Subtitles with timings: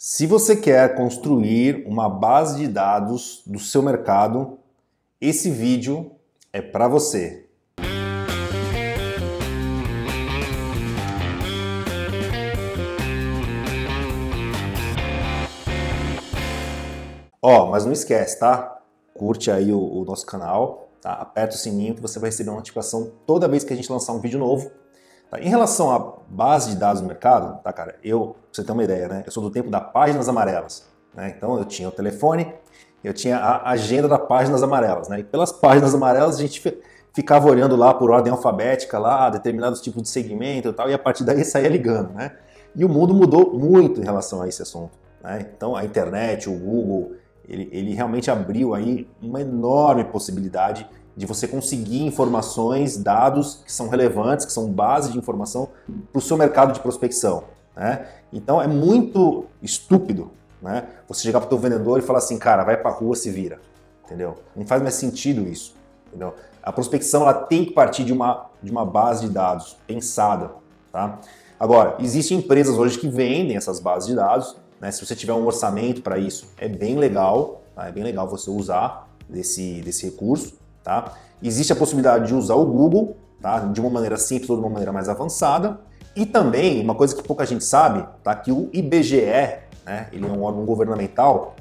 [0.00, 4.56] Se você quer construir uma base de dados do seu mercado,
[5.20, 6.12] esse vídeo
[6.52, 7.48] é para você.
[17.42, 18.80] Ó, oh, mas não esquece, tá?
[19.12, 21.14] Curte aí o, o nosso canal, tá?
[21.14, 24.12] aperta o sininho que você vai receber uma notificação toda vez que a gente lançar
[24.12, 24.70] um vídeo novo.
[25.30, 25.40] Tá?
[25.40, 28.84] Em relação à base de dados do mercado, tá, cara, eu, pra você ter uma
[28.84, 29.22] ideia, né?
[29.26, 30.86] Eu sou do tempo das páginas amarelas.
[31.14, 31.34] Né?
[31.36, 32.52] Então eu tinha o telefone,
[33.02, 35.20] eu tinha a agenda das páginas amarelas, né?
[35.20, 36.62] E pelas páginas amarelas a gente
[37.12, 40.98] ficava olhando lá por ordem alfabética, lá, determinados tipos de segmento e tal, e a
[40.98, 42.32] partir daí saía ligando, né?
[42.74, 44.92] E o mundo mudou muito em relação a esse assunto.
[45.22, 45.46] Né?
[45.56, 47.12] Então a internet, o Google,
[47.48, 53.88] ele, ele realmente abriu aí uma enorme possibilidade de você conseguir informações, dados que são
[53.88, 55.68] relevantes, que são base de informação
[56.12, 57.42] para o seu mercado de prospecção.
[57.74, 58.06] Né?
[58.32, 60.30] Então é muito estúpido
[60.62, 60.86] né?
[61.08, 63.58] você chegar para o vendedor e falar assim, cara, vai para a rua, se vira.
[64.04, 64.36] Entendeu?
[64.54, 65.74] Não faz mais sentido isso.
[66.06, 66.34] Entendeu?
[66.62, 70.52] A prospecção ela tem que partir de uma, de uma base de dados pensada.
[70.92, 71.18] Tá?
[71.58, 74.56] Agora, existem empresas hoje que vendem essas bases de dados.
[74.80, 74.92] Né?
[74.92, 77.60] Se você tiver um orçamento para isso, é bem legal.
[77.74, 77.88] Tá?
[77.88, 80.67] É bem legal você usar desse, desse recurso.
[80.88, 81.12] Tá?
[81.42, 83.58] Existe a possibilidade de usar o Google tá?
[83.58, 85.78] de uma maneira simples ou de uma maneira mais avançada.
[86.16, 88.34] E também, uma coisa que pouca gente sabe, tá?
[88.34, 89.20] que o IBGE,
[89.84, 90.08] né?
[90.10, 91.56] ele é um órgão governamental,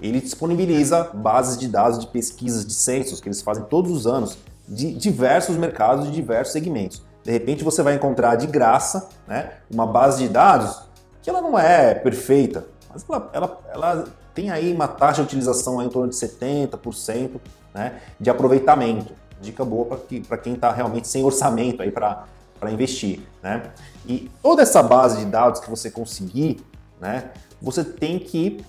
[0.00, 4.36] ele disponibiliza bases de dados de pesquisas de censos que eles fazem todos os anos
[4.66, 7.04] de diversos mercados, de diversos segmentos.
[7.22, 10.82] De repente você vai encontrar de graça né, uma base de dados
[11.22, 15.80] que ela não é perfeita, mas ela, ela, ela tem aí uma taxa de utilização
[15.80, 17.40] em torno de 70%,
[17.74, 19.12] né, de aproveitamento.
[19.40, 22.26] Dica boa para quem está realmente sem orçamento aí para
[22.70, 23.20] investir.
[23.42, 23.70] Né?
[24.06, 26.64] E toda essa base de dados que você conseguir,
[27.00, 28.64] né, você tem que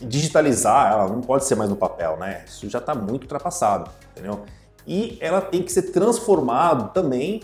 [0.00, 2.44] digitalizar, ela não pode ser mais no papel, né?
[2.46, 4.44] Isso já está muito ultrapassado, entendeu?
[4.86, 7.42] E ela tem que ser transformado também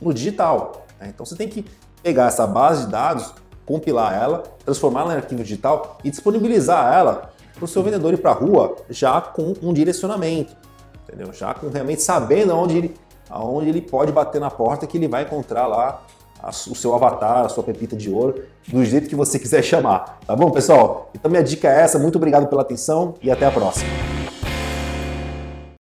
[0.00, 0.86] no digital.
[1.00, 1.08] Né?
[1.08, 1.64] Então você tem que
[2.02, 3.34] pegar essa base de dados,
[3.64, 8.30] compilar ela, transformá-la em arquivo digital e disponibilizar ela para o seu vendedor ir para
[8.30, 10.54] a rua já com um direcionamento,
[11.02, 11.32] entendeu?
[11.32, 12.94] Já com realmente sabendo aonde ele,
[13.28, 16.02] aonde ele pode bater na porta que ele vai encontrar lá
[16.40, 20.20] a, o seu avatar, a sua pepita de ouro, do jeito que você quiser chamar,
[20.26, 21.10] tá bom, pessoal?
[21.14, 24.15] Então minha dica é essa, muito obrigado pela atenção e até a próxima.